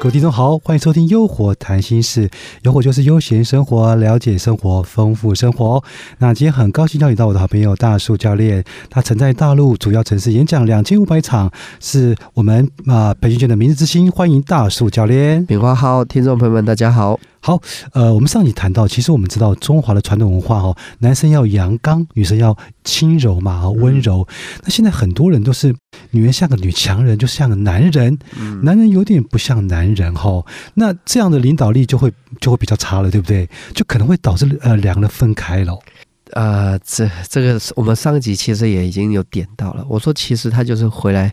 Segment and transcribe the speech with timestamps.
[0.00, 2.28] 各位听众好，欢迎收听《优活谈心事》，
[2.62, 5.82] 优活就是悠闲生活，了解生活，丰富生活。
[6.18, 11.50] 那今天很高兴邀请到我的好朋友大树教练，他曾在大陆主要城市演讲两千五百场，
[11.80, 14.10] 是我们啊培训圈的明日之星。
[14.10, 17.18] 欢迎大树教练，炳华好，听众朋友们大家好。
[17.48, 17.58] 好，
[17.94, 24.28] 呃，我们上集谈到，其实我们知道中华的传统文化哦，男生要阳刚，女生要轻柔嘛，温柔。
[24.64, 25.74] 那现在很多人都是
[26.10, 28.18] 女人像个女强人，就像个男人，
[28.62, 30.44] 男人有点不像男人哈。
[30.74, 33.48] 那这样的领导力就会就会比较差了，对不对？
[33.74, 35.74] 就可能会导致呃两个人分开了。
[36.32, 41.32] 呃，这这个我们上一集其实也已经有点到了，我说其实他就是回来。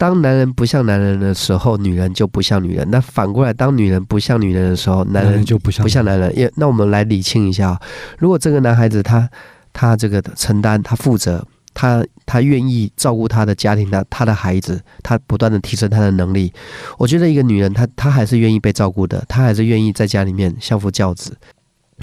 [0.00, 2.88] 当男人不像男人的时候，女人就不像女人。
[2.90, 6.34] 那反过来，当女人不像女人的时候，男人就不像不像男人。
[6.34, 7.78] 也那我们来理清一下，
[8.18, 9.28] 如果这个男孩子他
[9.74, 16.50] 他这个承担，他负责，他他愿意照顾他的家庭，他他的孩子，他不断的提升他的能力。
[16.96, 21.36] 我觉得一个女人，她她还是愿意被照顾的，她还是愿意在家里面相夫教子。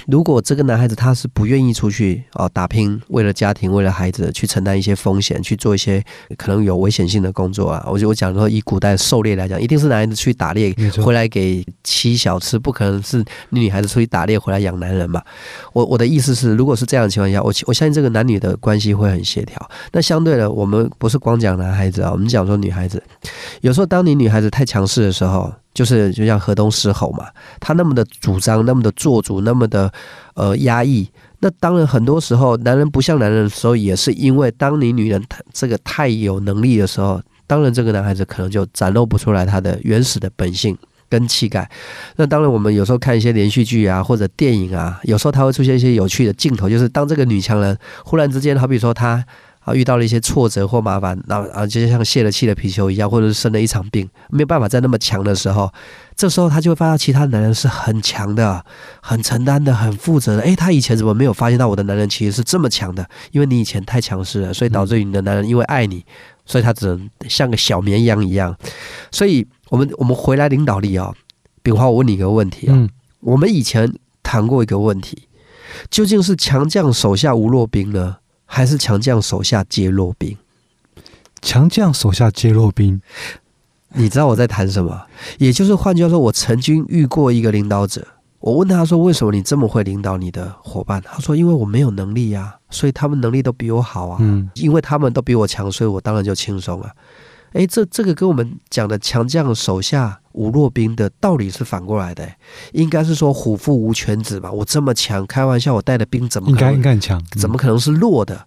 [0.06, 6.02] 如果这个男孩子他是不愿意出去啊打拼，为了家庭，为了孩子去承担一些风险，去做一些
[6.36, 15.22] 可能有危险性的工作啊，我就我讲说，以古代狩猎来讲，一定是男孩子去打猎回来给妻小吃，不可能是女孩子出去打猎回来养男人嘛。
[15.72, 19.70] 我我的意思是，如果是这样的情况下，我我相信这个男女的关系会很协调。
[19.92, 23.02] 那相对的，我们不是光讲男孩子啊，我们讲说女孩子，
[23.60, 25.52] 有时候当你女孩子太强势的时候。
[25.74, 27.26] 就是就像河东狮吼嘛，
[27.60, 29.92] 他那么的主张，那么的做主，那么的
[30.34, 31.08] 呃压抑。
[31.40, 40.76] 那当然很多时候，男人不像男人的时候，也是因为当你女人这个太有能力的时候，当然这个男孩子可能就展露不出来他的原始的本性
[41.08, 41.70] 跟气概。
[42.16, 49.24] 那当然我们有时候看一些连续剧啊或者电影啊，有时候他会出现一些有趣的镜头，就是当这个女强人忽然之间，好比说她。
[49.68, 55.70] 啊，遇到了一些挫折或麻烦，那啊，就像泄了气的皮球一样，或者是生了一场病，没有办法再那么强的时候，
[56.16, 58.64] 这时候他就会发现其他男人是很强的、
[59.02, 60.42] 很承担的、很负责的。
[60.42, 63.06] 诶，他以前怎么没有发现到我的男人其实是这么强的？
[63.32, 66.04] 因为你以前太强势了，所以导致于你的男人因为爱你，
[66.46, 68.56] 所以他只能像个小绵羊一样。
[69.10, 71.12] 所以，我们我们回来领导力啊，
[71.62, 72.88] 炳华，我问你一个问题啊，
[73.20, 73.92] 我们以前
[74.22, 75.28] 谈过一个问题，
[75.90, 78.16] 究竟是强将手下无弱兵呢？
[78.50, 80.34] 还是强将手下皆弱兵，
[81.42, 83.00] 强将手下皆弱兵，
[83.92, 85.02] 你知道我在谈什么？
[85.36, 88.08] 也就是换句话说，我曾经遇过一个领导者，
[88.40, 94.16] 我问他说：“为什么你这么会领导你的伙伴？”他说：“因为我没有能力呀，所以他们能力都比我好啊。
[94.20, 96.90] 嗯，因为他们都比我强，所以我当然就轻松了。”
[97.58, 102.24] 哎，这这个跟我们讲的强将手下无弱兵的道理是反过来的，
[102.70, 104.48] 应该是说虎父无犬子嘛。
[104.48, 107.20] 我这么强，开玩笑，我带的兵怎么应该应该很强？
[107.36, 108.46] 怎么可能是弱的？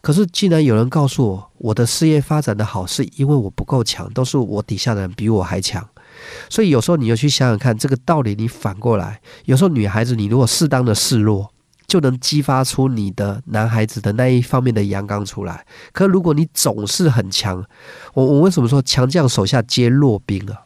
[0.00, 5.84] 可是既然有人告诉我，我的事业发展的好，是因为我不够强，都是我底下的人比我还强。
[6.48, 11.50] 所以有时候你要去想想看，这个道理你反过来，有时候女孩子你如果适当的示弱。
[11.92, 15.62] 就能激发出你的男孩子的那一方面的阳刚出来。
[15.92, 17.62] 可如果你总是很强，
[18.14, 20.56] 我我为什么说强将手下皆弱兵啊？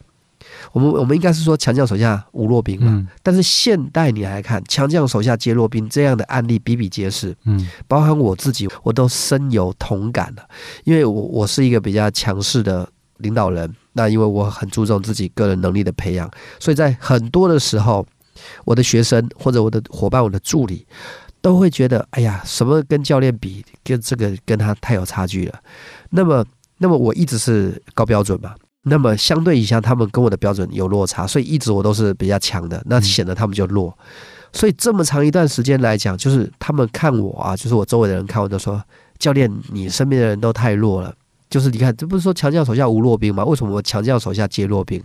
[0.71, 3.05] 我们我们应该是说强将手下无弱兵嘛。
[3.21, 7.35] 但是现代你来看，强将手下皆弱兵这样的案例比比皆是。
[7.43, 10.47] 嗯，包含我自己，我都深有同感了。
[10.85, 18.05] 因为我我是一个比较强势的领导人，那因为我很注重自己个人能力的培养，所以在很多的时候。
[18.65, 20.85] 我的学生或者我的伙伴、我的助理，
[21.41, 25.59] 都会觉得，哎呀，什么跟教练比，跟这个跟他太有差距了。
[26.09, 26.45] 那么，
[26.77, 28.53] 那么我一直是高标准嘛。
[28.83, 33.97] 那么相对一下，他们跟我的标准有落差，所以一直我都是比较强的，那显得他们就弱。
[34.53, 38.81] 所以这么长一段时间来讲，就是他们看我啊，就是我周围的人看我，都说
[39.19, 41.13] 教练，你身边的人都太弱了。
[41.49, 43.45] 就是你看，这不是说强将手下无弱兵吗？
[43.45, 45.01] 为什么我强将手下皆弱兵？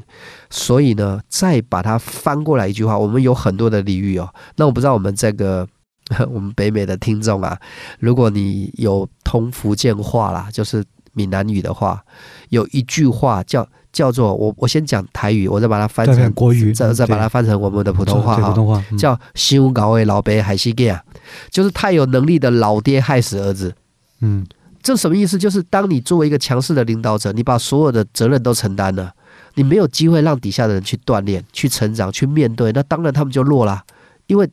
[0.51, 4.29] 所以呢，再把它翻过来一句话，我们有很多的俚语哦。
[4.57, 5.67] 那我不知道我们这个
[6.31, 7.57] 我们北美的听众啊，
[8.01, 12.03] 如果你有通福建话啦，就是闽南语的话，
[12.49, 21.05] 有一句话叫叫做我我先讲台语，我再把它翻成国语，再再把它翻成我们的普通话普通话叫“心高位老北海西啊，
[21.51, 23.75] 就是太有能力的老爹害死儿子。
[24.21, 24.45] 嗯。
[24.83, 25.39] 这什么意思？
[25.39, 29.15] 就是当你作为一个强势的领导者，你把所有的责任都承担了，
[29.55, 33.85] 你没有机会让底下的人去锻炼、去成长、去面对，那当然他们就弱了，
[34.27, 34.51] 因为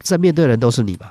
[0.00, 1.10] 在面对的人都是你嘛。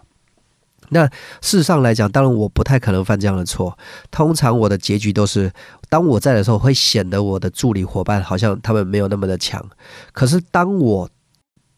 [0.90, 1.06] 那
[1.42, 3.75] 事实上来讲，当然我不太可能犯这样的错。
[4.12, 5.51] 通常我的结局都是，
[5.90, 9.68] 当我在的时候，会显得我的助理伙伴好像他们没有那么的强。
[10.13, 11.10] 可是当我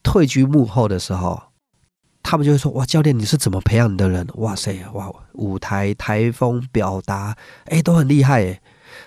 [0.04, 1.42] 退居幕后的时候，
[2.30, 4.28] 他们就会说：“哇，教练你是怎么培养你的人？
[4.34, 7.34] 哇塞，哇，舞台台风表达，
[7.68, 8.60] 哎，都很厉害哎。”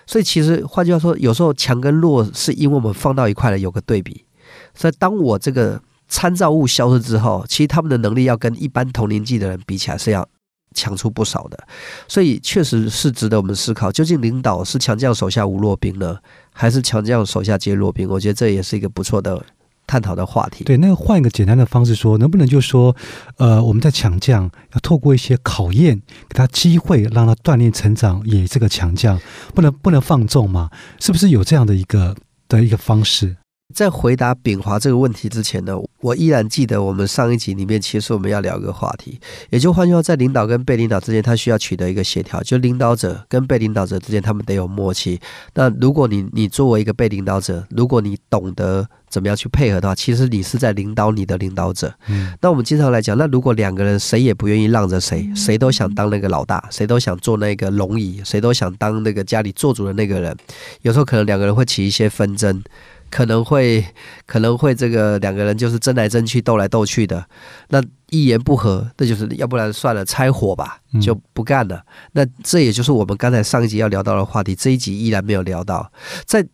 [0.07, 4.25] 所以其实换句话说，有时候强跟弱是因为我们放到一块了，有个对比。
[4.73, 10.27] 所以当我这个参照物消失之后，其实他们的能力要跟一般同年纪的人比起来是要
[10.73, 11.67] 强出不少的。
[12.07, 16.17] 所以确实是值得我们思考，究竟领导是强将手下无弱兵呢，
[16.53, 18.09] 还是强将手下皆弱兵？
[18.09, 19.45] 我觉得这也是一个不错的
[19.91, 20.63] 探讨的话题。
[20.63, 22.95] 对，那个换一个简单的方式说，能不能就说，
[23.35, 29.19] 呃，我们在强将要透过一些考验，给他机会，让他锻炼成长，也这个强将
[29.53, 30.69] 不能不能放纵嘛？
[31.01, 32.15] 是不是有这样的一个
[32.47, 33.35] 的一个方式？
[33.71, 39.19] 在回答炳华这个问题之前呢，我依然记得我们上一集里面，其实我们要聊一个话题，
[39.49, 45.19] 也就换句话，在领导跟被领导之间，他需要取得一个协调，就领导者跟被领导者之间，他们得有默契。
[45.53, 51.93] 那如果你你作为一个被领导者，如果你懂得怎么样去配合的话，其实你是在领导你的领导者。
[52.07, 60.35] 嗯，那我们经常来讲，那如果两个人谁也不愿意让着谁，谁都想当那个老大，谁都想做那个龙椅，谁都想当那个家里做主的那个人，
[60.81, 62.61] 有时候可能两个人会起一些纷争。
[63.11, 63.85] 可能会
[64.25, 67.23] 可能会这个两个人就是争来争去斗来斗去的，
[67.69, 71.83] 那一言不合，那就是要不然算了，拆伙吧，就不干了。
[72.13, 75.91] 那这也就是我们刚才上一集要聊到的话题，这一集依然没有聊到。
[76.25, 76.47] 在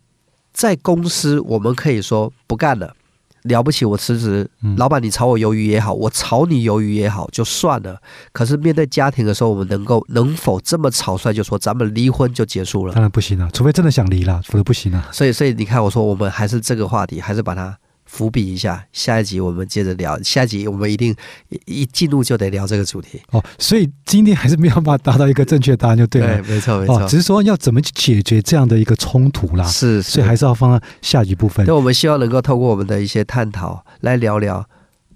[0.52, 2.97] 在公司，我们可以说不干了。
[3.48, 4.50] 了不起，我辞职。
[4.78, 8.00] 老板，你炒我鱿鱼也好，我炒你鱿鱼也好，就算了。
[8.32, 12.94] 可是面对家庭的时候，我们能够能否这么草率就说咱们离婚就结束了？
[12.94, 15.10] 当然不行了，除非真的想离了，否则不行了。
[15.12, 17.78] 所以，所以你看，我说我们还是这个话题，还是把它。
[18.08, 20.18] 伏笔一下，下一集我们接着聊。
[20.24, 21.16] 下一集我们一定
[21.66, 23.44] 一进入就得聊这个主题哦。
[23.60, 26.42] 所以今天还是没有办法达到一个正确答案，就对了。
[26.42, 27.08] 对，没错，没错。
[27.08, 29.64] 只是说要怎么去解决这样的一个冲突啦。
[29.66, 31.66] 是，所以还是要放在下一部分。
[31.68, 34.68] 那，我们希望能够透过我们的一些探讨来聊聊，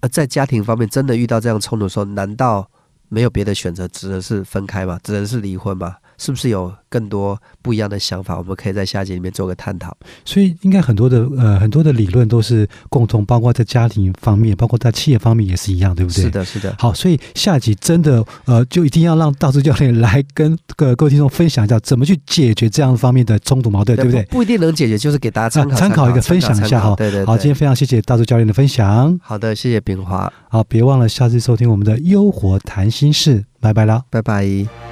[0.02, 2.70] 呃，在家庭方面真的遇到这样冲突的时候，难道
[3.08, 5.00] 没有别的选择，只能是分开吗？
[5.02, 5.96] 只能是离婚吗？
[6.22, 8.38] 是不是有更多不一样的想法？
[8.38, 9.98] 我们可以在下集里面做个探讨。
[10.24, 16.26] 所以，应该很多的呃很多的理论都是共同，包括在家庭方面，包括在企业方面也是一样，对不对？
[16.26, 16.76] 是的，是的。
[16.78, 24.22] 好，所以下集真的呃，就一定要让道士教练来跟各各位听众分享一下，怎么去解决这样方面的冲突矛盾，对不对？
[24.26, 26.94] 不一定能解决，就是给大家参考参考一个分享一下哈。
[26.96, 27.26] 对对。
[27.26, 29.20] 好，今天非常谢谢道士教练的分享。
[29.24, 30.32] 好的，谢谢炳华。
[30.50, 34.91] 好，别忘了下次收听我们的《优活谈心事》，拜拜了，拜拜。